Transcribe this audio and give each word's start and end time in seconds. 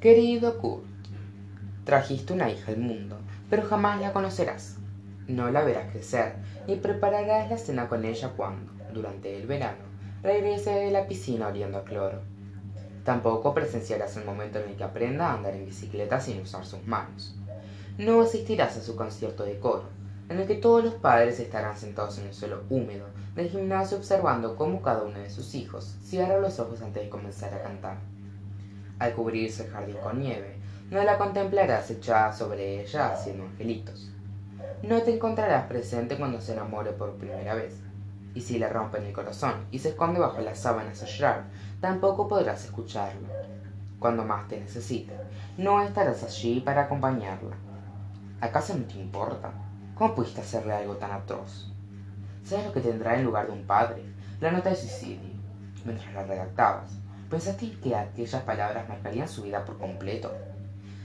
Querido 0.00 0.58
Kurt, 0.58 0.84
trajiste 1.84 2.32
una 2.32 2.50
hija 2.50 2.72
al 2.72 2.78
mundo, 2.78 3.16
pero 3.48 3.62
jamás 3.62 4.00
la 4.00 4.12
conocerás. 4.12 4.76
No 5.26 5.50
la 5.50 5.64
verás 5.64 5.90
crecer, 5.90 6.34
ni 6.66 6.76
prepararás 6.76 7.50
la 7.50 7.56
cena 7.56 7.88
con 7.88 8.04
ella 8.04 8.32
cuando, 8.36 8.72
durante 8.92 9.36
el 9.36 9.46
verano, 9.46 9.84
regrese 10.22 10.70
de 10.70 10.90
la 10.90 11.06
piscina 11.06 11.48
oliendo 11.48 11.78
a 11.78 11.84
cloro. 11.84 12.20
Tampoco 13.04 13.54
presenciarás 13.54 14.16
el 14.16 14.24
momento 14.24 14.58
en 14.58 14.70
el 14.70 14.76
que 14.76 14.84
aprenda 14.84 15.28
a 15.28 15.34
andar 15.34 15.54
en 15.54 15.66
bicicleta 15.66 16.20
sin 16.20 16.40
usar 16.40 16.64
sus 16.64 16.86
manos. 16.86 17.36
No 17.98 18.20
asistirás 18.22 18.76
a 18.76 18.82
su 18.82 18.96
concierto 18.96 19.44
de 19.44 19.58
coro, 19.58 19.88
en 20.28 20.40
el 20.40 20.46
que 20.46 20.56
todos 20.56 20.82
los 20.82 20.94
padres 20.94 21.38
estarán 21.38 21.76
sentados 21.76 22.18
en 22.18 22.26
el 22.26 22.34
suelo 22.34 22.64
húmedo 22.70 23.06
del 23.34 23.50
gimnasio 23.50 23.98
observando 23.98 24.56
cómo 24.56 24.80
cada 24.80 25.02
uno 25.02 25.18
de 25.18 25.30
sus 25.30 25.54
hijos 25.54 25.96
cierra 26.02 26.38
los 26.38 26.58
ojos 26.58 26.80
antes 26.82 27.02
de 27.02 27.08
comenzar 27.08 27.52
a 27.52 27.62
cantar. 27.62 27.98
Al 29.04 29.12
cubrirse 29.12 29.66
el 29.66 29.70
jardín 29.70 29.98
con 30.02 30.18
nieve, 30.18 30.56
no 30.90 31.04
la 31.04 31.18
contemplarás 31.18 31.90
echada 31.90 32.32
sobre 32.32 32.80
ella 32.80 33.12
haciendo 33.12 33.44
angelitos. 33.44 34.10
No 34.82 35.02
te 35.02 35.14
encontrarás 35.14 35.66
presente 35.66 36.16
cuando 36.16 36.40
se 36.40 36.54
enamore 36.54 36.92
por 36.92 37.16
primera 37.16 37.52
vez. 37.52 37.82
Y 38.34 38.40
si 38.40 38.58
le 38.58 38.66
rompen 38.66 39.04
el 39.04 39.12
corazón 39.12 39.66
y 39.70 39.78
se 39.78 39.90
esconde 39.90 40.20
bajo 40.20 40.40
las 40.40 40.58
sábanas 40.58 41.02
a 41.02 41.04
llorar, 41.04 41.44
tampoco 41.82 42.28
podrás 42.28 42.64
escucharlo. 42.64 43.28
Cuando 43.98 44.24
más 44.24 44.48
te 44.48 44.58
necesite, 44.58 45.12
no 45.58 45.82
estarás 45.82 46.24
allí 46.24 46.60
para 46.60 46.84
acompañarla. 46.84 47.56
¿Acaso 48.40 48.74
no 48.74 48.86
te 48.86 48.94
importa? 48.94 49.52
¿Cómo 49.96 50.14
pudiste 50.14 50.40
hacerle 50.40 50.72
algo 50.72 50.96
tan 50.96 51.12
atroz? 51.12 51.70
¿Sabes 52.42 52.64
lo 52.64 52.72
que 52.72 52.80
tendrá 52.80 53.18
en 53.18 53.24
lugar 53.26 53.48
de 53.48 53.52
un 53.52 53.66
padre? 53.66 54.02
La 54.40 54.50
nota 54.50 54.70
de 54.70 54.76
suicidio. 54.76 55.28
Mientras 55.84 56.14
la 56.14 56.24
redactabas, 56.24 57.03
¿pensaste 57.30 57.72
que 57.82 57.94
aquellas 57.94 58.42
palabras 58.42 58.88
marcarían 58.88 59.28
su 59.28 59.42
vida 59.42 59.64
por 59.64 59.78
completo? 59.78 60.32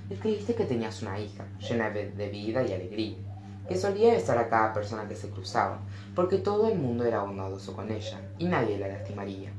Escribiste 0.09 0.55
que 0.55 0.65
tenías 0.65 1.01
una 1.01 1.19
hija, 1.19 1.45
llena 1.59 1.89
de 1.89 2.29
vida 2.29 2.63
y 2.63 2.73
alegría, 2.73 3.17
que 3.67 3.77
solía 3.77 4.13
besar 4.13 4.39
a 4.39 4.49
cada 4.49 4.73
persona 4.73 5.07
que 5.07 5.15
se 5.15 5.29
cruzaba, 5.29 5.79
porque 6.15 6.39
todo 6.39 6.67
el 6.67 6.79
mundo 6.79 7.05
era 7.05 7.21
bondadoso 7.21 7.73
con 7.73 7.91
ella 7.91 8.19
y 8.39 8.45
nadie 8.45 8.79
la 8.79 8.87
lastimaría. 8.87 9.51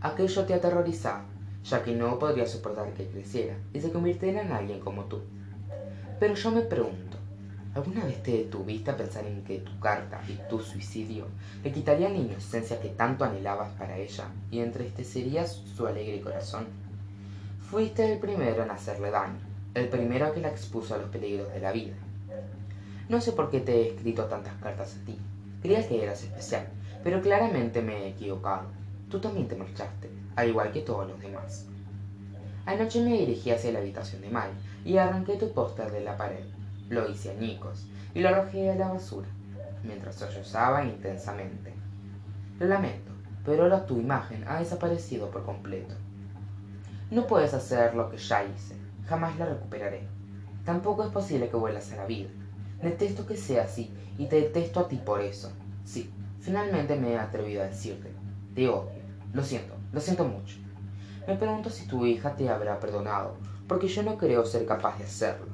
Aquello 0.00 0.46
te 0.46 0.54
aterrorizaba, 0.54 1.24
ya 1.64 1.82
que 1.82 1.94
no 1.94 2.18
podría 2.18 2.46
soportar 2.46 2.92
que 2.94 3.06
creciera 3.06 3.56
y 3.74 3.80
se 3.80 3.92
convirtiera 3.92 4.40
en 4.40 4.52
alguien 4.52 4.80
como 4.80 5.04
tú. 5.04 5.20
Pero 6.18 6.34
yo 6.34 6.50
me 6.50 6.62
pregunto, 6.62 7.13
¿alguna 7.74 8.04
vez 8.04 8.22
te 8.22 8.32
detuviste 8.32 8.90
a 8.90 8.96
pensar 8.96 9.26
en 9.26 9.42
que 9.42 9.58
tu 9.58 9.78
carta 9.80 10.20
y 10.28 10.38
tu 10.48 10.60
suicidio 10.60 11.26
le 11.62 11.72
quitarían 11.72 12.12
la 12.12 12.20
inocencia 12.20 12.80
que 12.80 12.90
tanto 12.90 13.24
anhelabas 13.24 13.72
para 13.72 13.96
ella 13.96 14.28
y 14.50 14.60
entristecerías 14.60 15.52
su 15.52 15.86
alegre 15.86 16.20
corazón? 16.20 16.66
Fuiste 17.68 18.12
el 18.12 18.20
primero 18.20 18.62
en 18.62 18.70
hacerle 18.70 19.10
daño, 19.10 19.40
el 19.74 19.88
primero 19.88 20.32
que 20.32 20.40
la 20.40 20.50
expuso 20.50 20.94
a 20.94 20.98
los 20.98 21.08
peligros 21.08 21.52
de 21.52 21.60
la 21.60 21.72
vida. 21.72 21.94
No 23.08 23.20
sé 23.20 23.32
por 23.32 23.50
qué 23.50 23.60
te 23.60 23.74
he 23.74 23.88
escrito 23.88 24.26
tantas 24.26 24.54
cartas 24.62 24.96
a 24.96 25.04
ti. 25.04 25.18
Creía 25.60 25.86
que 25.86 26.02
eras 26.02 26.22
especial, 26.22 26.68
pero 27.02 27.20
claramente 27.20 27.82
me 27.82 28.04
he 28.04 28.08
equivocado. 28.10 28.68
Tú 29.10 29.18
también 29.18 29.48
te 29.48 29.56
marchaste, 29.56 30.08
al 30.36 30.48
igual 30.48 30.72
que 30.72 30.80
todos 30.80 31.08
los 31.08 31.20
demás. 31.20 31.66
Anoche 32.66 33.02
me 33.02 33.18
dirigí 33.18 33.50
hacia 33.50 33.72
la 33.72 33.80
habitación 33.80 34.22
de 34.22 34.30
Mai 34.30 34.50
y 34.84 34.96
arranqué 34.96 35.36
tu 35.36 35.52
póster 35.52 35.90
de 35.90 36.00
la 36.00 36.16
pared. 36.16 36.53
Lo 36.88 37.08
hice 37.08 37.30
añicos 37.30 37.86
y 38.14 38.20
lo 38.20 38.28
arrojé 38.28 38.70
a 38.70 38.74
la 38.74 38.88
basura, 38.88 39.28
mientras 39.82 40.16
sollozaba 40.16 40.84
intensamente. 40.84 41.72
Lo 42.58 42.66
lamento, 42.66 43.10
pero 43.44 43.64
ahora 43.64 43.86
tu 43.86 43.98
imagen 43.98 44.44
ha 44.46 44.58
desaparecido 44.58 45.30
por 45.30 45.44
completo. 45.44 45.94
No 47.10 47.26
puedes 47.26 47.54
hacer 47.54 47.94
lo 47.94 48.10
que 48.10 48.18
ya 48.18 48.44
hice, 48.44 48.76
jamás 49.06 49.38
la 49.38 49.46
recuperaré. 49.46 50.06
Tampoco 50.64 51.04
es 51.04 51.10
posible 51.10 51.48
que 51.48 51.56
vuelvas 51.56 51.92
a 51.92 51.96
la 51.96 52.06
vida. 52.06 52.28
Detesto 52.82 53.26
que 53.26 53.36
sea 53.36 53.64
así 53.64 53.92
y 54.18 54.26
te 54.26 54.36
detesto 54.36 54.80
a 54.80 54.88
ti 54.88 54.96
por 54.96 55.20
eso. 55.20 55.52
Sí, 55.84 56.10
finalmente 56.40 56.96
me 56.96 57.12
he 57.12 57.18
atrevido 57.18 57.62
a 57.62 57.66
decirte. 57.66 58.10
Te 58.54 58.68
odio. 58.68 59.04
Lo 59.32 59.42
siento, 59.42 59.74
lo 59.92 60.00
siento 60.00 60.24
mucho. 60.24 60.56
Me 61.26 61.36
pregunto 61.36 61.70
si 61.70 61.86
tu 61.86 62.06
hija 62.06 62.36
te 62.36 62.48
habrá 62.48 62.78
perdonado, 62.78 63.36
porque 63.66 63.88
yo 63.88 64.02
no 64.02 64.16
creo 64.16 64.44
ser 64.44 64.66
capaz 64.66 64.98
de 64.98 65.04
hacerlo. 65.04 65.53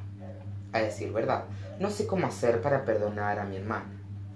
A 0.72 0.80
decir 0.80 1.12
verdad, 1.12 1.44
no 1.78 1.90
sé 1.90 2.06
cómo 2.06 2.26
hacer 2.26 2.60
para 2.60 2.84
perdonar 2.84 3.38
a 3.38 3.44
mi 3.44 3.56
hermana. 3.56 3.90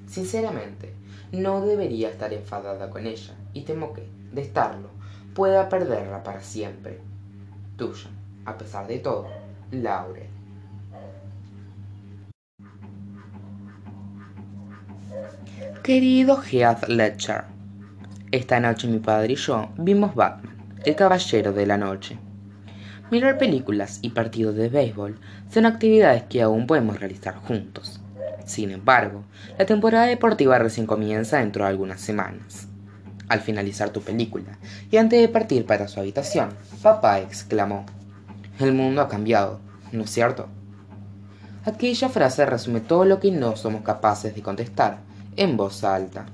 Sinceramente, 0.06 0.95
no 1.33 1.65
debería 1.65 2.11
estar 2.11 2.33
enfadada 2.33 2.91
con 2.91 3.06
ella, 3.06 3.34
y 3.53 3.62
temo 3.62 3.93
que, 3.93 4.06
de 4.33 4.43
estarlo, 4.43 4.89
pueda 5.34 5.69
perderla 5.69 6.22
para 6.22 6.41
siempre. 6.41 7.00
Tuya, 7.77 8.11
a 8.45 8.56
pesar 8.56 8.87
de 8.87 8.99
todo, 8.99 9.28
Laurel. 9.71 10.28
Querido 15.83 16.41
Heath 16.43 16.89
Ledger, 16.89 17.45
esta 18.31 18.59
noche 18.59 18.89
mi 18.89 18.99
padre 18.99 19.34
y 19.34 19.37
yo 19.37 19.69
vimos 19.77 20.15
Batman, 20.15 20.56
el 20.84 20.97
Caballero 20.97 21.53
de 21.53 21.66
la 21.66 21.77
Noche. 21.77 22.19
Mirar 23.10 23.37
películas 23.37 23.98
y 24.00 24.10
partidos 24.10 24.56
de 24.56 24.70
béisbol 24.70 25.19
son 25.53 25.66
actividades 25.66 26.22
que 26.25 26.41
aún 26.41 26.66
podemos 26.66 26.98
realizar 26.98 27.37
juntos. 27.37 28.00
Sin 28.47 28.70
embargo, 28.70 29.25
la 29.59 29.66
temporada 29.66 30.06
deportiva 30.06 30.59
recién 30.59 30.87
comienza 30.87 31.38
dentro 31.38 31.65
de 31.65 31.70
algunas 31.70 32.00
semanas. 32.00 32.66
Al 33.28 33.41
finalizar 33.41 33.91
tu 33.91 34.00
película 34.00 34.59
y 34.91 34.97
antes 34.97 35.20
de 35.20 35.28
partir 35.28 35.66
para 35.66 35.87
su 35.87 36.00
habitación, 36.00 36.50
papá 36.82 37.20
exclamó, 37.20 37.84
El 38.59 38.72
mundo 38.72 39.03
ha 39.03 39.09
cambiado, 39.09 39.60
¿no 39.92 40.04
es 40.04 40.10
cierto? 40.10 40.48
Aquella 41.66 42.09
frase 42.09 42.47
resume 42.47 42.81
todo 42.81 43.04
lo 43.04 43.21
que 43.21 43.31
no 43.31 43.56
somos 43.56 43.82
capaces 43.82 44.34
de 44.34 44.42
contestar 44.42 44.98
en 45.36 45.56
voz 45.56 45.84
alta. 45.84 46.26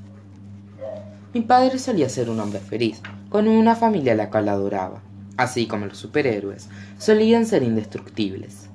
Mi 1.35 1.41
padre 1.41 1.79
solía 1.79 2.09
ser 2.09 2.31
un 2.31 2.41
hombre 2.41 2.61
feliz, 2.61 3.01
con 3.29 3.47
una 3.47 3.77
familia 3.77 4.13
a 4.15 4.17
la 4.17 4.31
cual 4.31 4.49
adoraba, 4.49 5.03
así 5.41 5.67
como 5.67 5.87
los 5.87 5.99
superhéroes 5.99 6.69
solían 6.99 7.47
ser 7.47 7.63
indestructibles. 7.63 8.69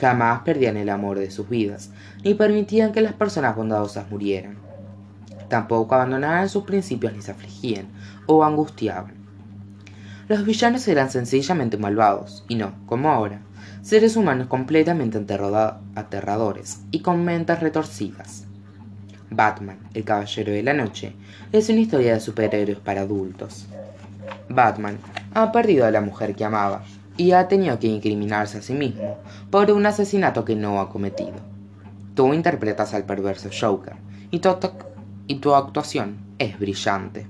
Jamás 0.00 0.42
perdían 0.42 0.76
el 0.76 0.88
amor 0.88 1.18
de 1.18 1.30
sus 1.30 1.48
vidas, 1.48 1.90
ni 2.24 2.34
permitían 2.34 2.92
que 2.92 3.00
las 3.00 3.12
personas 3.12 3.54
bondadosas 3.54 4.10
murieran. 4.10 4.56
Tampoco 5.48 5.94
abandonaban 5.94 6.48
sus 6.48 6.64
principios 6.64 7.12
ni 7.12 7.22
se 7.22 7.32
afligían 7.32 7.86
o 8.26 8.44
angustiaban. 8.44 9.14
Los 10.28 10.44
villanos 10.44 10.88
eran 10.88 11.10
sencillamente 11.10 11.76
malvados, 11.76 12.44
y 12.48 12.56
no, 12.56 12.74
como 12.86 13.10
ahora, 13.10 13.42
seres 13.82 14.16
humanos 14.16 14.48
completamente 14.48 15.18
aterradores 15.94 16.80
y 16.90 17.00
con 17.00 17.24
mentes 17.24 17.60
retorcidas. 17.60 18.44
Batman, 19.30 19.78
el 19.94 20.04
Caballero 20.04 20.52
de 20.52 20.62
la 20.62 20.72
Noche, 20.72 21.12
es 21.52 21.68
una 21.68 21.80
historia 21.80 22.14
de 22.14 22.20
superhéroes 22.20 22.78
para 22.78 23.02
adultos. 23.02 23.66
Batman 24.48 24.98
ha 25.34 25.52
perdido 25.52 25.86
a 25.86 25.90
la 25.90 26.00
mujer 26.00 26.34
que 26.34 26.44
amaba 26.44 26.84
y 27.16 27.32
ha 27.32 27.48
tenido 27.48 27.78
que 27.78 27.86
incriminarse 27.86 28.58
a 28.58 28.62
sí 28.62 28.74
mismo 28.74 29.18
por 29.50 29.70
un 29.70 29.86
asesinato 29.86 30.44
que 30.44 30.56
no 30.56 30.80
ha 30.80 30.88
cometido. 30.88 31.34
Tú 32.14 32.32
interpretas 32.32 32.94
al 32.94 33.04
perverso 33.04 33.50
Joker 33.58 33.96
y 34.30 34.38
tu, 35.38 35.54
actuación 35.54 36.16
es 36.38 36.58
brillante. 36.58 37.26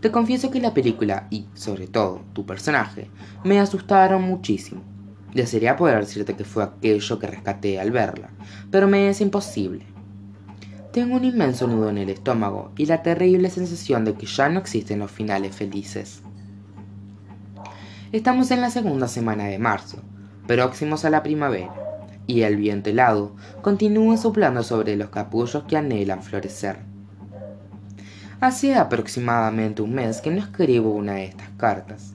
Te 0.00 0.10
confieso 0.10 0.50
que 0.50 0.60
la 0.60 0.74
película 0.74 1.26
y, 1.30 1.46
sobre 1.54 1.86
todo, 1.86 2.22
tu 2.32 2.44
personaje 2.44 3.08
me 3.42 3.58
asustaron 3.58 4.22
muchísimo. 4.22 4.82
Desearía 5.32 5.76
poder 5.76 6.00
decirte 6.00 6.36
que 6.36 6.44
fue 6.44 6.62
aquello 6.62 7.18
que 7.18 7.26
rescaté 7.26 7.80
al 7.80 7.90
verla, 7.90 8.30
pero 8.70 8.86
me 8.86 9.08
es 9.08 9.20
imposible. 9.20 9.93
Tengo 10.94 11.16
un 11.16 11.24
inmenso 11.24 11.66
nudo 11.66 11.90
en 11.90 11.98
el 11.98 12.08
estómago 12.08 12.70
y 12.76 12.86
la 12.86 13.02
terrible 13.02 13.50
sensación 13.50 14.04
de 14.04 14.14
que 14.14 14.26
ya 14.26 14.48
no 14.48 14.60
existen 14.60 15.00
los 15.00 15.10
finales 15.10 15.56
felices. 15.56 16.22
Estamos 18.12 18.52
en 18.52 18.60
la 18.60 18.70
segunda 18.70 19.08
semana 19.08 19.46
de 19.46 19.58
marzo, 19.58 19.98
próximos 20.46 21.04
a 21.04 21.10
la 21.10 21.24
primavera, 21.24 21.74
y 22.28 22.42
el 22.42 22.54
viento 22.54 22.90
helado 22.90 23.34
continúa 23.60 24.16
soplando 24.16 24.62
sobre 24.62 24.94
los 24.94 25.08
capullos 25.08 25.64
que 25.64 25.76
anhelan 25.76 26.22
florecer. 26.22 26.78
Hace 28.38 28.76
aproximadamente 28.76 29.82
un 29.82 29.94
mes 29.94 30.20
que 30.20 30.30
no 30.30 30.38
escribo 30.38 30.90
una 30.90 31.14
de 31.14 31.24
estas 31.24 31.48
cartas. 31.56 32.14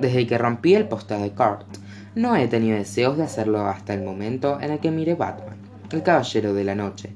Desde 0.00 0.26
que 0.26 0.38
rompí 0.38 0.74
el 0.74 0.88
póster 0.88 1.20
de 1.20 1.34
Cart, 1.34 1.68
no 2.16 2.34
he 2.34 2.48
tenido 2.48 2.78
deseos 2.78 3.16
de 3.16 3.22
hacerlo 3.22 3.64
hasta 3.64 3.94
el 3.94 4.02
momento 4.02 4.60
en 4.60 4.72
el 4.72 4.80
que 4.80 4.90
miré 4.90 5.14
Batman, 5.14 5.58
el 5.92 6.02
Caballero 6.02 6.52
de 6.52 6.64
la 6.64 6.74
Noche, 6.74 7.14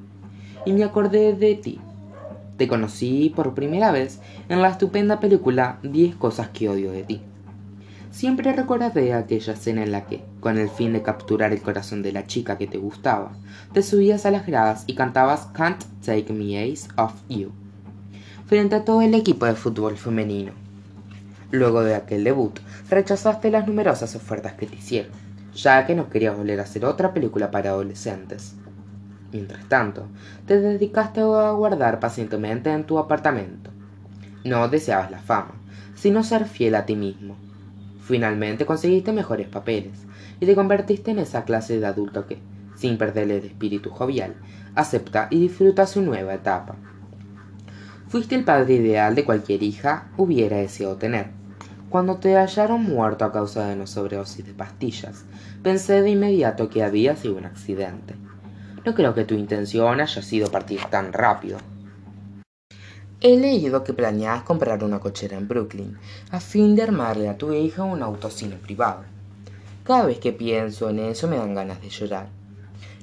y 0.64 0.72
me 0.72 0.84
acordé 0.84 1.34
de 1.34 1.54
ti. 1.54 1.80
Te 2.56 2.68
conocí 2.68 3.32
por 3.34 3.54
primera 3.54 3.90
vez 3.90 4.20
en 4.48 4.62
la 4.62 4.68
estupenda 4.68 5.20
película 5.20 5.78
Diez 5.82 6.14
cosas 6.14 6.48
que 6.50 6.68
odio 6.68 6.92
de 6.92 7.02
ti. 7.02 7.22
Siempre 8.12 8.52
recordaré 8.52 9.14
aquella 9.14 9.54
escena 9.54 9.82
en 9.82 9.90
la 9.90 10.04
que, 10.06 10.22
con 10.40 10.58
el 10.58 10.68
fin 10.68 10.92
de 10.92 11.00
capturar 11.02 11.52
el 11.52 11.62
corazón 11.62 12.02
de 12.02 12.12
la 12.12 12.26
chica 12.26 12.58
que 12.58 12.66
te 12.66 12.76
gustaba, 12.76 13.32
te 13.72 13.82
subías 13.82 14.26
a 14.26 14.30
las 14.30 14.46
gradas 14.46 14.84
y 14.86 14.94
cantabas 14.94 15.46
Can't 15.54 15.82
Take 16.04 16.32
Me 16.34 16.62
Ace 16.62 16.88
Off 16.96 17.14
You, 17.30 17.52
frente 18.46 18.74
a 18.74 18.84
todo 18.84 19.00
el 19.00 19.14
equipo 19.14 19.46
de 19.46 19.54
fútbol 19.54 19.96
femenino. 19.96 20.52
Luego 21.50 21.82
de 21.82 21.94
aquel 21.94 22.22
debut, 22.22 22.60
rechazaste 22.90 23.50
las 23.50 23.66
numerosas 23.66 24.14
ofertas 24.14 24.52
que 24.52 24.66
te 24.66 24.76
hicieron, 24.76 25.12
ya 25.54 25.86
que 25.86 25.94
no 25.94 26.10
querías 26.10 26.36
volver 26.36 26.60
a 26.60 26.64
hacer 26.64 26.84
otra 26.84 27.14
película 27.14 27.50
para 27.50 27.70
adolescentes. 27.70 28.56
Mientras 29.32 29.64
tanto, 29.68 30.06
te 30.46 30.60
dedicaste 30.60 31.20
a 31.20 31.52
guardar 31.52 32.00
pacientemente 32.00 32.70
en 32.70 32.84
tu 32.84 32.98
apartamento. 32.98 33.70
No 34.44 34.68
deseabas 34.68 35.10
la 35.10 35.18
fama, 35.18 35.54
sino 35.94 36.22
ser 36.22 36.44
fiel 36.44 36.74
a 36.74 36.84
ti 36.84 36.96
mismo. 36.96 37.36
Finalmente 38.00 38.66
conseguiste 38.66 39.12
mejores 39.12 39.48
papeles 39.48 39.98
y 40.40 40.46
te 40.46 40.54
convertiste 40.54 41.12
en 41.12 41.20
esa 41.20 41.44
clase 41.44 41.78
de 41.78 41.86
adulto 41.86 42.26
que, 42.26 42.38
sin 42.76 42.98
perder 42.98 43.30
el 43.30 43.44
espíritu 43.44 43.90
jovial, 43.90 44.34
acepta 44.74 45.28
y 45.30 45.40
disfruta 45.40 45.86
su 45.86 46.02
nueva 46.02 46.34
etapa. 46.34 46.74
Fuiste 48.08 48.34
el 48.34 48.44
padre 48.44 48.74
ideal 48.74 49.14
de 49.14 49.24
cualquier 49.24 49.62
hija 49.62 50.08
hubiera 50.18 50.58
deseado 50.58 50.96
tener 50.96 51.42
cuando 51.92 52.16
te 52.16 52.36
hallaron 52.36 52.82
muerto 52.84 53.26
a 53.26 53.30
causa 53.30 53.68
de 53.68 53.74
una 53.74 53.86
sobredosis 53.86 54.46
de 54.46 54.54
pastillas, 54.54 55.26
pensé 55.62 56.00
de 56.00 56.08
inmediato 56.08 56.70
que 56.70 56.82
había 56.82 57.14
sido 57.16 57.36
un 57.36 57.44
accidente. 57.44 58.14
No 58.84 58.94
creo 58.94 59.14
que 59.14 59.24
tu 59.24 59.34
intención 59.34 60.00
haya 60.00 60.22
sido 60.22 60.50
partir 60.50 60.80
tan 60.90 61.12
rápido. 61.12 61.58
He 63.20 63.38
leído 63.38 63.84
que 63.84 63.92
planeas 63.92 64.42
comprar 64.42 64.82
una 64.82 64.98
cochera 64.98 65.38
en 65.38 65.46
Brooklyn 65.46 65.96
a 66.32 66.40
fin 66.40 66.74
de 66.74 66.82
armarle 66.82 67.28
a 67.28 67.38
tu 67.38 67.52
hija 67.52 67.84
un 67.84 68.02
autocine 68.02 68.56
privado. 68.56 69.04
Cada 69.84 70.06
vez 70.06 70.18
que 70.18 70.32
pienso 70.32 70.90
en 70.90 70.98
eso 70.98 71.28
me 71.28 71.36
dan 71.36 71.54
ganas 71.54 71.80
de 71.80 71.90
llorar. 71.90 72.28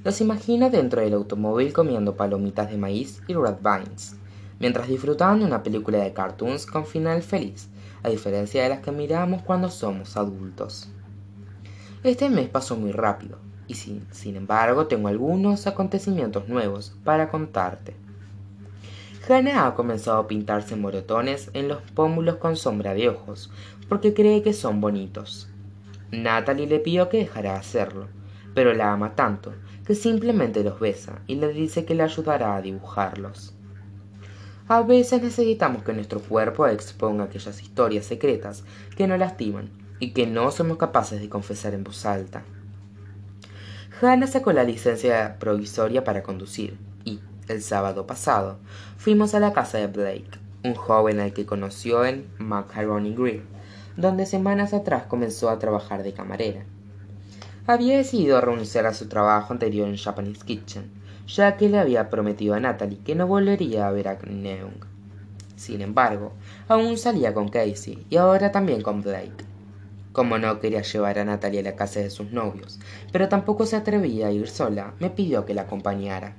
Los 0.04 0.20
imagino 0.20 0.70
dentro 0.70 1.02
del 1.02 1.14
automóvil 1.14 1.72
comiendo 1.72 2.18
palomitas 2.18 2.70
de 2.70 2.78
maíz 2.78 3.22
y 3.28 3.34
red 3.34 3.56
vines, 3.62 4.18
mientras 4.60 4.90
disfrutaban 4.90 5.40
de 5.40 5.46
una 5.46 5.64
película 5.64 6.00
de 6.00 6.12
cartoons 6.12 6.66
con 6.66 6.86
final 6.86 7.22
feliz 7.22 7.70
a 8.04 8.10
diferencia 8.10 8.64
de 8.64 8.70
las 8.70 8.80
que 8.80 8.92
miramos 8.92 9.42
cuando 9.44 9.70
somos 9.70 10.18
adultos. 10.18 10.90
Este 12.04 12.30
mes 12.30 12.50
pasó 12.50 12.76
muy 12.76 12.92
rápido, 12.92 13.40
y 13.70 13.76
sin, 13.76 14.06
sin 14.12 14.36
embargo 14.36 14.88
tengo 14.88 15.08
algunos 15.08 15.68
acontecimientos 15.68 16.50
nuevos 16.50 16.94
para 17.06 17.30
contarte. 17.30 17.96
Hannah 19.30 19.68
ha 19.68 19.76
comenzado 19.76 20.18
a 20.18 20.28
pintarse 20.28 20.76
moretones 20.76 21.52
en 21.54 21.68
los 21.68 21.82
pómulos 21.94 22.38
con 22.38 22.58
sombra 22.58 22.96
de 22.96 23.10
ojos, 23.10 23.52
porque 23.88 24.14
cree 24.16 24.42
que 24.42 24.54
son 24.54 24.82
bonitos. 24.82 25.48
Natalie 26.12 26.66
le 26.66 26.80
pidió 26.80 27.10
que 27.10 27.20
dejara 27.20 27.54
de 27.54 27.60
hacerlo, 27.60 28.08
pero 28.56 28.74
la 28.74 28.92
ama 28.92 29.16
tanto 29.16 29.54
que 29.86 29.94
simplemente 29.94 30.64
los 30.64 30.80
besa 30.80 31.22
y 31.28 31.36
le 31.36 31.54
dice 31.54 31.86
que 31.86 31.94
le 31.94 32.04
ayudará 32.04 32.56
a 32.56 32.62
dibujarlos. 32.62 33.54
A 34.68 34.82
veces 34.82 35.22
necesitamos 35.22 35.84
que 35.84 35.94
nuestro 35.94 36.20
cuerpo 36.22 36.68
exponga 36.68 37.26
aquellas 37.26 37.62
historias 37.62 38.06
secretas 38.06 38.64
que 38.96 39.08
nos 39.08 39.20
lastiman 39.20 39.70
y 40.00 40.12
que 40.12 40.26
no 40.26 40.50
somos 40.50 40.78
capaces 40.78 41.22
de 41.22 41.30
confesar 41.30 41.74
en 41.76 41.84
voz 41.84 42.06
alta. 42.06 42.44
Hannah 44.02 44.28
sacó 44.28 44.54
la 44.54 44.64
licencia 44.64 45.38
provisoria 45.40 46.04
para 46.04 46.24
conducir 46.24 46.78
y, 47.06 47.20
el 47.48 47.62
sábado 47.62 48.08
pasado, 48.08 48.60
fuimos 48.98 49.34
a 49.34 49.40
la 49.40 49.54
casa 49.54 49.78
de 49.78 49.88
Blake, 49.88 50.40
un 50.64 50.76
joven 50.76 51.20
al 51.20 51.34
que 51.34 51.46
conoció 51.46 52.06
en 52.06 52.28
Macaroni 52.38 53.14
Grill, 53.14 53.44
donde 53.98 54.26
semanas 54.26 54.74
atrás 54.74 55.04
comenzó 55.08 55.50
a 55.50 55.60
trabajar 55.60 56.04
de 56.04 56.14
camarera. 56.14 56.64
Había 57.68 57.98
decidido 57.98 58.40
renunciar 58.42 58.86
a 58.86 58.94
su 58.94 59.08
trabajo 59.08 59.54
anterior 59.54 59.88
en 59.88 59.98
Japanese 59.98 60.46
Kitchen 60.46 61.00
ya 61.36 61.58
que 61.58 61.70
le 61.70 61.80
había 61.80 62.10
prometido 62.10 62.56
a 62.56 62.60
Natalie 62.60 63.00
que 63.06 63.16
no 63.16 63.28
volvería 63.28 63.88
a 63.88 63.92
ver 63.92 64.08
a 64.08 64.18
Neung. 64.26 64.86
Sin 65.56 65.82
embargo, 65.82 66.34
aún 66.68 66.98
salía 66.98 67.34
con 67.34 67.50
Casey 67.50 68.06
y 68.10 68.18
ahora 68.18 68.52
también 68.52 68.82
con 68.82 69.02
Blake. 69.02 69.49
Como 70.12 70.38
no 70.38 70.60
quería 70.60 70.82
llevar 70.82 71.20
a 71.20 71.26
Natalie 71.26 71.60
a 71.60 71.64
la 71.64 71.76
casa 71.76 72.00
de 72.00 72.10
sus 72.10 72.32
novios, 72.32 72.80
pero 73.12 73.30
tampoco 73.30 73.66
se 73.66 73.76
atrevía 73.76 74.28
a 74.28 74.32
ir 74.32 74.48
sola, 74.48 74.94
me 75.00 75.10
pidió 75.10 75.46
que 75.46 75.54
la 75.54 75.64
acompañara. 75.64 76.36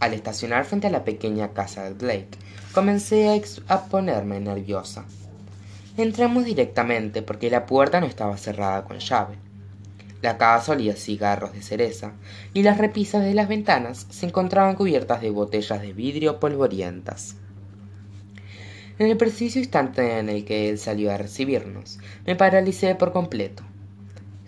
Al 0.00 0.14
estacionar 0.14 0.64
frente 0.64 0.86
a 0.86 0.90
la 0.90 1.04
pequeña 1.04 1.52
casa 1.52 1.84
de 1.84 1.94
Blake, 1.94 2.38
comencé 2.72 3.28
a, 3.28 3.74
a 3.74 3.84
ponerme 3.86 4.40
nerviosa. 4.40 5.04
Entramos 5.96 6.44
directamente 6.44 7.22
porque 7.22 7.50
la 7.50 7.66
puerta 7.66 8.00
no 8.00 8.06
estaba 8.06 8.36
cerrada 8.36 8.84
con 8.84 8.98
llave 8.98 9.36
la 10.20 10.36
casa 10.36 10.72
olía 10.72 10.96
cigarros 10.96 11.52
de 11.52 11.62
cereza, 11.62 12.12
y 12.52 12.62
las 12.62 12.78
repisas 12.78 13.22
de 13.22 13.34
las 13.34 13.48
ventanas 13.48 14.06
se 14.10 14.26
encontraban 14.26 14.74
cubiertas 14.74 15.20
de 15.20 15.30
botellas 15.30 15.80
de 15.80 15.92
vidrio 15.92 16.40
polvorientas. 16.40 17.36
En 18.98 19.08
el 19.08 19.16
preciso 19.16 19.58
instante 19.58 20.18
en 20.18 20.28
el 20.28 20.44
que 20.44 20.68
él 20.68 20.78
salió 20.78 21.12
a 21.12 21.16
recibirnos, 21.16 21.98
me 22.26 22.36
paralicé 22.36 22.94
por 22.94 23.12
completo. 23.12 23.62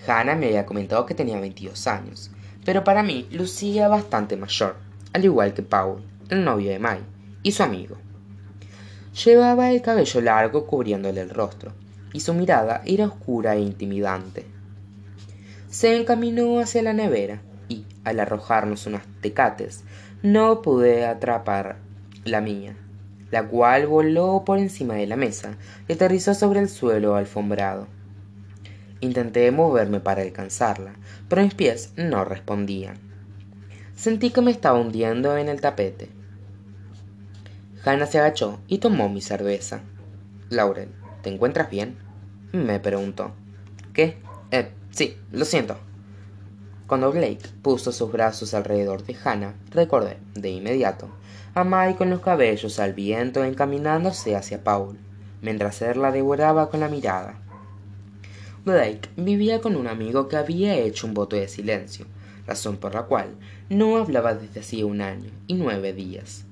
Hannah 0.07 0.35
me 0.35 0.47
había 0.47 0.67
comentado 0.67 1.07
que 1.07 1.15
tenía 1.15 1.39
22 1.39 1.87
años, 1.87 2.31
pero 2.65 2.83
para 2.85 3.03
mí 3.03 3.29
lucía 3.31 3.89
bastante 3.89 4.37
mayor, 4.37 4.77
al 5.13 5.25
igual 5.25 5.55
que 5.55 5.63
Paul, 5.63 6.03
el 6.29 6.45
novio 6.45 6.71
de 6.71 6.79
Mai, 6.79 7.01
y 7.43 7.53
su 7.53 7.63
amigo. 7.63 7.97
Llevaba 9.25 9.71
el 9.71 9.83
cabello 9.83 10.21
largo 10.21 10.67
cubriéndole 10.67 11.21
el 11.21 11.31
rostro, 11.31 11.73
y 12.13 12.21
su 12.21 12.35
mirada 12.35 12.83
era 12.85 13.07
oscura 13.07 13.55
e 13.55 13.61
intimidante 13.61 14.47
se 15.71 15.97
encaminó 15.97 16.59
hacia 16.59 16.83
la 16.83 16.93
nevera 16.93 17.43
y, 17.69 17.87
al 18.03 18.19
arrojarnos 18.19 18.87
unas 18.87 19.05
tecates, 19.21 19.85
no 20.23 20.63
pude 20.63 21.07
atrapar 21.07 21.77
la 22.25 22.41
mía, 22.41 22.77
la 23.31 23.47
cual 23.47 23.87
voló 23.87 24.43
por 24.45 24.59
encima 24.59 24.95
de 24.95 25.07
la 25.07 25.17
mesa 25.17 25.57
y 25.89 25.93
aterrizó 25.93 26.35
sobre 26.35 26.61
el 26.61 26.69
suelo 26.69 27.17
alfombrado. 27.17 27.87
Intenté 29.01 29.51
moverme 29.51 30.01
para 30.01 30.23
alcanzarla, 30.23 30.95
pero 31.29 31.43
mis 31.43 31.55
pies 31.55 31.93
no 31.97 32.25
respondían. 32.25 32.99
Sentí 33.95 34.31
que 34.31 34.43
me 34.43 34.51
estaba 34.51 34.79
hundiendo 34.79 35.37
en 35.37 35.49
el 35.49 35.61
tapete. 35.61 36.11
Hannah 37.85 38.07
se 38.07 38.19
agachó 38.19 38.61
y 38.67 38.79
tomó 38.79 39.09
mi 39.09 39.21
cerveza. 39.21 39.81
Laurel, 40.51 40.91
¿te 41.23 41.31
encuentras 41.31 41.71
bien? 41.71 41.97
me 42.53 42.81
preguntó. 42.81 43.33
¿Qué? 43.93 44.19
Eh, 44.51 44.71
Sí, 44.91 45.17
lo 45.31 45.45
siento. 45.45 45.77
Cuando 46.87 47.13
Blake 47.13 47.49
puso 47.63 47.93
sus 47.93 48.11
brazos 48.11 48.55
alrededor 48.55 49.05
de 49.05 49.17
Hannah, 49.23 49.55
recordé, 49.71 50.19
de 50.35 50.51
inmediato, 50.51 51.09
a 51.55 51.65
Mike 51.65 51.99
con 51.99 52.11
los 52.11 52.21
cabellos 52.21 52.79
al 52.79 52.93
viento 52.93 53.45
encaminándose 53.45 54.37
hacia 54.37 54.63
Paul, 54.63 54.99
mientras 55.43 55.83
él 55.83 56.01
la 56.01 56.13
devoraba 56.13 56.71
con 56.71 56.81
la 56.81 56.89
mirada. 56.89 57.35
Blake 58.65 59.09
vivía 59.17 59.61
con 59.61 59.77
un 59.77 59.87
amigo 59.87 60.29
que 60.29 60.37
había 60.37 60.77
hecho 60.77 61.07
un 61.07 61.15
voto 61.15 61.37
de 61.37 61.49
silencio, 61.49 62.07
razón 62.47 62.77
por 62.77 62.95
la 62.95 63.03
cual 63.03 63.35
no 63.69 63.97
hablaba 63.97 64.35
desde 64.35 64.61
hacía 64.61 64.87
un 64.87 65.01
año 65.01 65.31
y 65.47 65.55
nueve 65.55 65.93
días. 65.93 66.45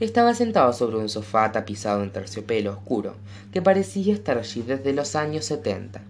Estaba 0.00 0.34
sentado 0.34 0.72
sobre 0.72 0.96
un 0.96 1.08
sofá 1.08 1.52
tapizado 1.52 2.02
en 2.02 2.10
terciopelo 2.10 2.72
oscuro, 2.72 3.14
que 3.52 3.62
parecía 3.62 4.12
estar 4.14 4.38
allí 4.38 4.62
desde 4.62 4.92
los 4.92 5.16
años 5.16 5.44
setenta 5.44 6.02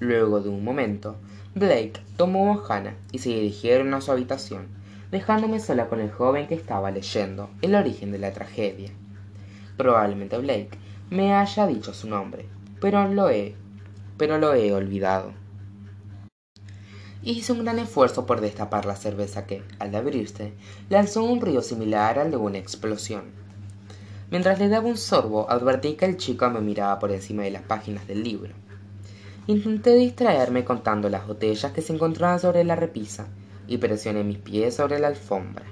Luego 0.00 0.40
de 0.40 0.48
un 0.48 0.64
momento, 0.64 1.16
Blake 1.54 2.00
tomó 2.16 2.54
a 2.54 2.66
Hannah 2.66 2.96
y 3.12 3.18
se 3.18 3.28
dirigieron 3.28 3.92
a 3.92 4.00
su 4.00 4.10
habitación, 4.10 4.68
dejándome 5.10 5.58
sola 5.58 5.88
con 5.88 6.00
el 6.00 6.10
joven 6.10 6.46
que 6.46 6.54
estaba 6.54 6.90
leyendo 6.90 7.50
El 7.62 7.74
origen 7.74 8.12
de 8.12 8.18
la 8.18 8.32
tragedia. 8.32 8.90
Probablemente 9.76 10.38
Blake 10.38 10.70
me 11.10 11.34
haya 11.34 11.66
dicho 11.66 11.92
su 11.92 12.08
nombre, 12.08 12.46
pero 12.80 13.08
lo 13.08 13.28
he, 13.28 13.56
pero 14.16 14.38
lo 14.38 14.54
he 14.54 14.72
olvidado. 14.72 15.32
Hice 17.22 17.52
un 17.52 17.64
gran 17.64 17.78
esfuerzo 17.78 18.24
por 18.24 18.40
destapar 18.40 18.86
la 18.86 18.96
cerveza 18.96 19.46
que, 19.46 19.62
al 19.78 19.94
abrirse, 19.94 20.54
lanzó 20.88 21.24
un 21.24 21.40
ruido 21.40 21.60
similar 21.60 22.18
al 22.18 22.30
de 22.30 22.36
una 22.36 22.58
explosión. 22.58 23.24
Mientras 24.30 24.58
le 24.58 24.68
daba 24.68 24.86
un 24.86 24.96
sorbo, 24.96 25.50
advertí 25.50 25.94
que 25.94 26.04
el 26.04 26.16
chico 26.16 26.48
me 26.50 26.60
miraba 26.60 26.98
por 26.98 27.10
encima 27.10 27.42
de 27.42 27.50
las 27.50 27.62
páginas 27.62 28.06
del 28.06 28.22
libro. 28.22 28.54
Intenté 29.48 29.94
distraerme 29.94 30.64
contando 30.64 31.08
las 31.10 31.26
botellas 31.26 31.72
que 31.72 31.82
se 31.82 31.92
encontraban 31.92 32.38
sobre 32.38 32.62
la 32.62 32.76
repisa 32.76 33.26
y 33.70 33.78
presioné 33.78 34.24
mis 34.24 34.38
pies 34.38 34.74
sobre 34.74 34.98
la 34.98 35.08
alfombra. 35.08 35.64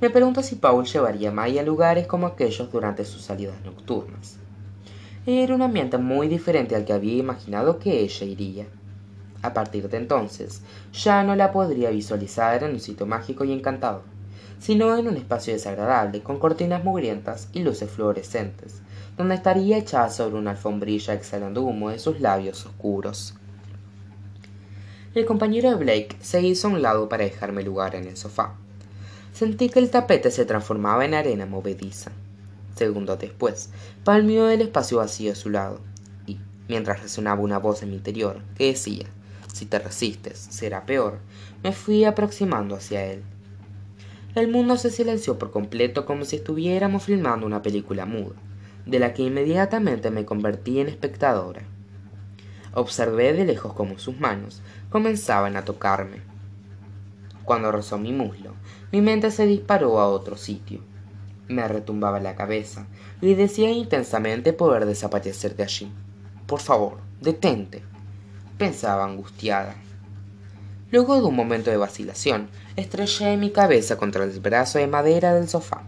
Me 0.00 0.10
pregunto 0.10 0.42
si 0.42 0.56
Paul 0.56 0.84
llevaría 0.84 1.30
a 1.30 1.42
a 1.42 1.62
lugares 1.62 2.06
como 2.06 2.26
aquellos 2.26 2.70
durante 2.70 3.04
sus 3.04 3.22
salidas 3.22 3.60
nocturnas. 3.64 4.36
Era 5.26 5.54
un 5.54 5.62
ambiente 5.62 5.96
muy 5.96 6.28
diferente 6.28 6.76
al 6.76 6.84
que 6.84 6.92
había 6.92 7.16
imaginado 7.16 7.78
que 7.78 8.00
ella 8.00 8.26
iría. 8.26 8.66
A 9.42 9.54
partir 9.54 9.88
de 9.88 9.96
entonces, 9.96 10.60
ya 10.92 11.22
no 11.22 11.34
la 11.34 11.50
podría 11.50 11.90
visualizar 11.90 12.62
en 12.62 12.72
un 12.72 12.80
sitio 12.80 13.06
mágico 13.06 13.44
y 13.44 13.52
encantador, 13.52 14.02
sino 14.58 14.94
en 14.98 15.08
un 15.08 15.16
espacio 15.16 15.54
desagradable 15.54 16.22
con 16.22 16.38
cortinas 16.38 16.84
mugrientas 16.84 17.48
y 17.54 17.60
luces 17.62 17.90
fluorescentes, 17.90 18.82
donde 19.16 19.34
estaría 19.34 19.78
echada 19.78 20.10
sobre 20.10 20.36
una 20.36 20.50
alfombrilla 20.50 21.14
exhalando 21.14 21.62
humo 21.62 21.88
de 21.88 21.98
sus 21.98 22.20
labios 22.20 22.66
oscuros. 22.66 23.34
El 25.12 25.26
compañero 25.26 25.70
de 25.70 25.74
Blake 25.74 26.16
se 26.20 26.40
hizo 26.40 26.68
a 26.68 26.70
un 26.70 26.82
lado 26.82 27.08
para 27.08 27.24
dejarme 27.24 27.64
lugar 27.64 27.96
en 27.96 28.06
el 28.06 28.16
sofá. 28.16 28.54
Sentí 29.32 29.68
que 29.68 29.80
el 29.80 29.90
tapete 29.90 30.30
se 30.30 30.44
transformaba 30.44 31.04
en 31.04 31.14
arena 31.14 31.46
movediza. 31.46 32.12
Segundos 32.76 33.18
después, 33.18 33.70
palmeó 34.04 34.48
el 34.48 34.60
espacio 34.60 34.98
vacío 34.98 35.32
a 35.32 35.34
su 35.34 35.50
lado, 35.50 35.80
y, 36.28 36.38
mientras 36.68 37.02
resonaba 37.02 37.40
una 37.40 37.58
voz 37.58 37.82
en 37.82 37.90
mi 37.90 37.96
interior 37.96 38.40
que 38.56 38.66
decía, 38.66 39.06
si 39.52 39.66
te 39.66 39.80
resistes, 39.80 40.38
será 40.38 40.86
peor, 40.86 41.18
me 41.64 41.72
fui 41.72 42.04
aproximando 42.04 42.76
hacia 42.76 43.04
él. 43.04 43.24
El 44.36 44.46
mundo 44.46 44.76
se 44.76 44.90
silenció 44.90 45.40
por 45.40 45.50
completo 45.50 46.06
como 46.06 46.24
si 46.24 46.36
estuviéramos 46.36 47.02
filmando 47.02 47.46
una 47.46 47.62
película 47.62 48.06
muda, 48.06 48.36
de 48.86 49.00
la 49.00 49.12
que 49.12 49.22
inmediatamente 49.22 50.12
me 50.12 50.24
convertí 50.24 50.78
en 50.78 50.86
espectadora. 50.86 51.64
Observé 52.74 53.32
de 53.32 53.44
lejos 53.44 53.72
cómo 53.72 53.98
sus 53.98 54.18
manos 54.20 54.62
comenzaban 54.90 55.56
a 55.56 55.64
tocarme. 55.64 56.22
Cuando 57.44 57.72
rozó 57.72 57.98
mi 57.98 58.12
muslo, 58.12 58.54
mi 58.92 59.00
mente 59.00 59.32
se 59.32 59.46
disparó 59.46 59.98
a 59.98 60.08
otro 60.08 60.36
sitio. 60.36 60.80
Me 61.48 61.66
retumbaba 61.66 62.20
la 62.20 62.36
cabeza 62.36 62.86
y 63.20 63.34
decía 63.34 63.70
intensamente 63.70 64.52
poder 64.52 64.86
desaparecer 64.86 65.56
de 65.56 65.64
allí. 65.64 65.92
Por 66.46 66.60
favor, 66.60 66.98
detente, 67.20 67.82
pensaba 68.56 69.04
angustiada. 69.04 69.74
Luego 70.92 71.16
de 71.16 71.22
un 71.22 71.34
momento 71.34 71.70
de 71.70 71.76
vacilación, 71.76 72.48
estrellé 72.76 73.36
mi 73.36 73.50
cabeza 73.50 73.96
contra 73.96 74.22
el 74.22 74.38
brazo 74.38 74.78
de 74.78 74.86
madera 74.86 75.34
del 75.34 75.48
sofá. 75.48 75.82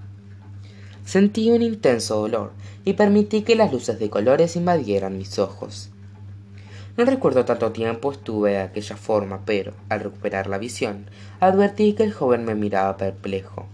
Sentí 1.05 1.51
un 1.51 1.63
intenso 1.63 2.21
dolor 2.21 2.53
y 2.85 2.95
permití 2.95 3.43
que 3.43 3.57
las 3.57 3.73
luces 3.73 3.99
de 3.99 4.11
colores 4.11 4.57
invadieran 4.57 5.19
mis 5.19 5.39
ojos. 5.39 5.91
No 6.97 7.07
recuerdo 7.07 7.47
tanto 7.47 7.73
tiempo 7.73 8.13
estuve 8.13 8.53
de 8.53 8.61
aquella 8.61 8.97
forma, 8.97 9.41
pero, 9.47 9.73
al 9.89 10.01
recuperar 10.01 10.47
la 10.47 10.59
visión, 10.59 11.07
advertí 11.41 11.95
que 11.95 12.03
el 12.03 12.13
joven 12.13 12.45
me 12.45 12.55
miraba 12.55 12.99
perplejo. 12.99 13.67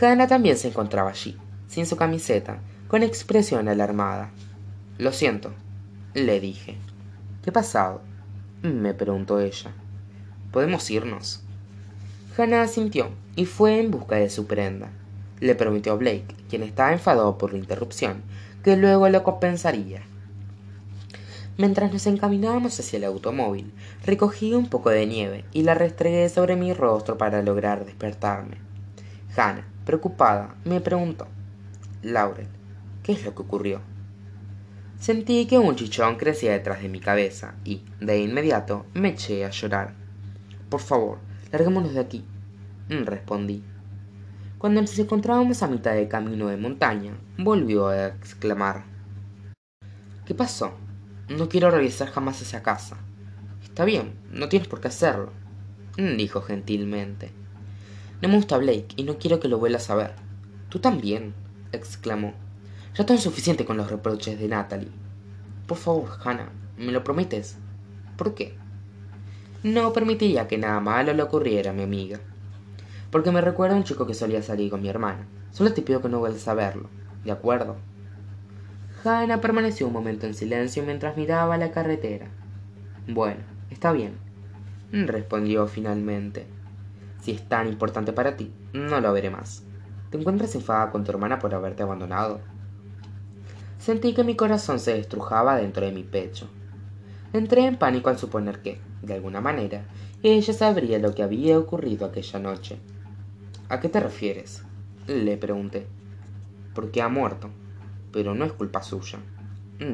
Hannah 0.00 0.26
también 0.26 0.56
se 0.56 0.68
encontraba 0.68 1.10
allí, 1.10 1.36
sin 1.68 1.84
su 1.84 1.96
camiseta, 1.96 2.58
con 2.88 3.02
expresión 3.02 3.68
alarmada. 3.68 4.30
Lo 4.96 5.12
siento, 5.12 5.52
le 6.14 6.40
dije. 6.40 6.76
¿Qué 7.42 7.50
ha 7.50 7.52
pasado? 7.52 8.00
me 8.62 8.94
preguntó 8.94 9.40
ella. 9.40 9.72
¿Podemos 10.50 10.90
irnos? 10.90 11.42
Hannah 12.38 12.62
asintió 12.62 13.10
y 13.36 13.44
fue 13.44 13.80
en 13.80 13.90
busca 13.90 14.16
de 14.16 14.30
su 14.30 14.46
prenda. 14.46 14.88
Le 15.40 15.54
prometió 15.54 15.92
a 15.92 15.96
Blake, 15.96 16.34
quien 16.48 16.62
estaba 16.62 16.92
enfadado 16.92 17.36
por 17.36 17.52
la 17.52 17.58
interrupción, 17.58 18.22
que 18.62 18.76
luego 18.76 19.08
lo 19.10 19.22
compensaría. 19.22 20.02
Mientras 21.56 21.92
nos 21.92 22.04
encaminábamos 22.08 22.80
hacia 22.80 22.96
el 22.96 23.04
automóvil, 23.04 23.72
recogí 24.04 24.54
un 24.54 24.68
poco 24.68 24.90
de 24.90 25.06
nieve 25.06 25.44
y 25.52 25.62
la 25.62 25.74
restregué 25.74 26.28
sobre 26.28 26.56
mi 26.56 26.72
rostro 26.72 27.16
para 27.16 27.42
lograr 27.42 27.84
despertarme. 27.84 28.56
Hannah, 29.36 29.64
preocupada, 29.86 30.56
me 30.64 30.80
preguntó: 30.80 31.28
Laurel, 32.02 32.48
¿qué 33.04 33.12
es 33.12 33.24
lo 33.24 33.36
que 33.36 33.42
ocurrió? 33.42 33.80
Sentí 34.98 35.46
que 35.46 35.58
un 35.58 35.76
chichón 35.76 36.16
crecía 36.16 36.50
detrás 36.50 36.82
de 36.82 36.88
mi 36.88 36.98
cabeza 36.98 37.54
y, 37.64 37.82
de 38.00 38.20
inmediato, 38.20 38.86
me 38.92 39.10
eché 39.10 39.44
a 39.44 39.50
llorar. 39.50 39.94
Por 40.68 40.80
favor, 40.80 41.18
larguémonos 41.52 41.94
de 41.94 42.00
aquí, 42.00 42.24
respondí. 42.88 43.62
Cuando 44.58 44.80
nos 44.80 44.98
encontrábamos 44.98 45.62
a 45.62 45.68
mitad 45.68 45.94
del 45.94 46.08
camino 46.08 46.48
de 46.48 46.56
montaña, 46.56 47.12
volvió 47.38 47.88
a 47.88 48.08
exclamar: 48.08 48.84
¿Qué 50.26 50.34
pasó? 50.34 50.72
No 51.28 51.48
quiero 51.48 51.70
regresar 51.70 52.10
jamás 52.10 52.40
a 52.40 52.44
esa 52.44 52.62
casa. 52.62 52.98
Está 53.62 53.86
bien, 53.86 54.12
no 54.30 54.50
tienes 54.50 54.68
por 54.68 54.82
qué 54.82 54.88
hacerlo, 54.88 55.32
dijo 55.96 56.42
gentilmente. 56.42 57.32
No 58.20 58.28
me 58.28 58.36
gusta 58.36 58.58
Blake 58.58 58.88
y 58.96 59.04
no 59.04 59.16
quiero 59.18 59.40
que 59.40 59.48
lo 59.48 59.58
vuelvas 59.58 59.88
a 59.88 59.94
ver. 59.94 60.12
Tú 60.68 60.80
también, 60.80 61.34
exclamó. 61.72 62.34
Ya 62.94 63.06
tengo 63.06 63.20
suficiente 63.20 63.64
con 63.64 63.78
los 63.78 63.90
reproches 63.90 64.38
de 64.38 64.48
Natalie. 64.48 64.90
Por 65.66 65.78
favor, 65.78 66.10
Hannah, 66.22 66.50
¿me 66.76 66.92
lo 66.92 67.02
prometes? 67.02 67.56
¿Por 68.18 68.34
qué? 68.34 68.54
No 69.62 69.94
permitiría 69.94 70.46
que 70.46 70.58
nada 70.58 70.78
malo 70.80 71.14
le 71.14 71.22
ocurriera 71.22 71.70
a 71.70 71.74
mi 71.74 71.84
amiga. 71.84 72.20
Porque 73.10 73.30
me 73.30 73.40
recuerda 73.40 73.74
a 73.74 73.78
un 73.78 73.84
chico 73.84 74.06
que 74.06 74.12
solía 74.12 74.42
salir 74.42 74.70
con 74.70 74.82
mi 74.82 74.88
hermana. 74.88 75.26
Solo 75.52 75.72
te 75.72 75.80
pido 75.80 76.02
que 76.02 76.10
no 76.10 76.18
vuelvas 76.18 76.46
a 76.48 76.54
verlo, 76.54 76.90
¿de 77.24 77.32
acuerdo? 77.32 77.76
Hannah 79.04 79.42
permaneció 79.42 79.86
un 79.86 79.92
momento 79.92 80.26
en 80.26 80.32
silencio 80.32 80.82
mientras 80.82 81.16
miraba 81.16 81.58
la 81.58 81.70
carretera. 81.70 82.28
Bueno, 83.06 83.40
está 83.70 83.92
bien, 83.92 84.14
respondió 84.92 85.66
finalmente. 85.66 86.46
Si 87.20 87.32
es 87.32 87.46
tan 87.46 87.68
importante 87.68 88.14
para 88.14 88.36
ti, 88.36 88.50
no 88.72 89.00
lo 89.00 89.12
veré 89.12 89.28
más. 89.28 89.62
¿Te 90.08 90.16
encuentras 90.16 90.54
enfadada 90.54 90.90
con 90.90 91.04
tu 91.04 91.10
hermana 91.10 91.38
por 91.38 91.54
haberte 91.54 91.82
abandonado? 91.82 92.40
Sentí 93.78 94.14
que 94.14 94.24
mi 94.24 94.36
corazón 94.36 94.78
se 94.78 94.94
destrujaba 94.94 95.56
dentro 95.56 95.84
de 95.84 95.92
mi 95.92 96.02
pecho. 96.02 96.48
Entré 97.34 97.66
en 97.66 97.76
pánico 97.76 98.08
al 98.08 98.18
suponer 98.18 98.62
que, 98.62 98.80
de 99.02 99.12
alguna 99.12 99.42
manera, 99.42 99.84
ella 100.22 100.54
sabría 100.54 100.98
lo 100.98 101.14
que 101.14 101.22
había 101.22 101.58
ocurrido 101.58 102.06
aquella 102.06 102.38
noche. 102.38 102.78
¿A 103.68 103.80
qué 103.80 103.90
te 103.90 104.00
refieres? 104.00 104.62
le 105.06 105.36
pregunté. 105.36 105.86
Porque 106.74 107.02
ha 107.02 107.08
muerto 107.08 107.50
pero 108.14 108.32
no 108.32 108.44
es 108.44 108.52
culpa 108.52 108.80
suya, 108.80 109.18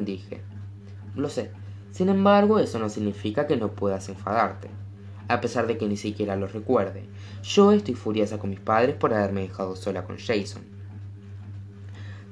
dije. 0.05 0.41
Lo 1.15 1.27
sé. 1.27 1.49
Sin 1.89 2.07
embargo, 2.07 2.59
eso 2.59 2.77
no 2.77 2.87
significa 2.87 3.47
que 3.47 3.57
no 3.57 3.71
puedas 3.71 4.09
enfadarte. 4.09 4.69
A 5.27 5.41
pesar 5.41 5.65
de 5.65 5.79
que 5.79 5.87
ni 5.87 5.97
siquiera 5.97 6.35
lo 6.35 6.45
recuerde, 6.45 7.09
yo 7.41 7.71
estoy 7.71 7.95
furiosa 7.95 8.37
con 8.37 8.51
mis 8.51 8.59
padres 8.59 8.95
por 8.95 9.11
haberme 9.11 9.41
dejado 9.41 9.75
sola 9.75 10.03
con 10.05 10.17
Jason. 10.19 10.61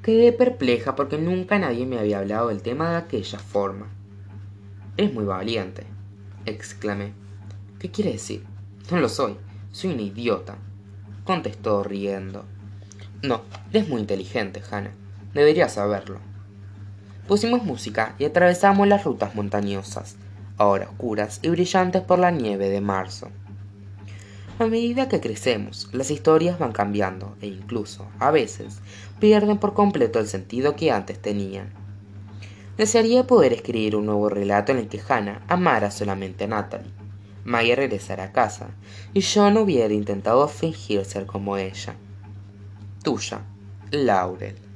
Quedé 0.04 0.32
perpleja 0.32 0.96
porque 0.96 1.18
nunca 1.18 1.58
nadie 1.58 1.88
me 1.88 1.98
había 1.98 2.20
hablado 2.20 2.50
del 2.50 2.62
tema 2.62 2.92
de 2.92 2.98
aquella 2.98 3.40
forma. 3.40 3.88
Es 4.96 5.12
muy 5.12 5.26
valiente, 5.26 5.88
exclamé. 6.46 7.14
¿Qué 7.80 7.90
quiere 7.90 8.12
decir? 8.12 8.44
No 8.92 9.00
lo 9.00 9.10
soy. 9.10 9.38
Soy 9.72 9.94
una 9.94 10.04
idiota, 10.04 10.56
contestó 11.24 11.84
riendo. 11.84 12.46
No, 13.24 13.42
eres 13.72 13.90
muy 13.90 14.02
inteligente, 14.02 14.62
Hannah. 14.70 14.99
Deberías 15.34 15.74
saberlo. 15.74 16.20
Pusimos 17.28 17.64
música 17.64 18.16
y 18.18 18.26
atravesamos 18.26 18.88
las 18.88 19.04
rutas 19.04 19.36
montañosas, 19.36 20.18
ahora 20.58 20.90
oscuras 20.90 21.40
y 21.44 21.50
brillantes 21.50 22.02
por 22.02 22.20
la 22.20 22.32
nieve 22.32 22.70
de 22.70 22.82
marzo. 22.82 23.30
A 24.58 24.66
medida 24.66 25.08
que 25.08 25.22
crecemos, 25.22 25.90
las 25.94 26.12
historias 26.12 26.60
van 26.60 26.72
cambiando 26.72 27.36
e 27.42 27.48
incluso, 27.48 28.08
a 28.20 28.32
veces, 28.32 28.80
pierden 29.20 29.58
por 29.58 29.74
completo 29.74 30.20
el 30.20 30.28
sentido 30.28 30.76
que 30.76 30.92
antes 30.92 31.22
tenían. 31.22 31.72
Desearía 32.78 33.28
poder 33.28 33.54
escribir 33.54 33.96
un 33.96 34.06
nuevo 34.06 34.30
relato 34.30 34.72
en 34.72 34.80
el 34.80 34.88
que 34.88 35.02
Hannah 35.08 35.44
amara 35.48 35.92
solamente 35.92 36.46
a 36.46 36.48
Natalie, 36.48 36.92
Maggie 37.46 37.76
regresara 37.76 38.26
a 38.26 38.32
casa 38.32 38.70
y 39.14 39.22
yo 39.22 39.50
no 39.50 39.62
hubiera 39.62 39.94
intentado 39.94 40.48
fingir 40.48 41.06
ser 41.06 41.26
como 41.26 41.58
ella. 41.58 41.96
Tuya, 43.04 43.42
Laurel. 43.92 44.69